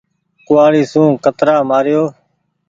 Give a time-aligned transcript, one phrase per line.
[0.47, 2.03] ڪوُوآڙي سون ڪترآ مآريو۔